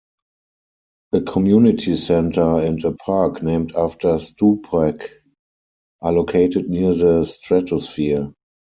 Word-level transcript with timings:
A 1.13 1.21
community 1.21 1.95
center 1.95 2.57
and 2.59 2.83
a 2.83 2.91
park 2.91 3.43
named 3.43 3.73
after 3.75 4.07
Stupak 4.17 4.97
are 6.01 6.11
located 6.11 6.67
near 6.67 6.91
the 6.91 7.23
Stratosphere. 7.23 8.33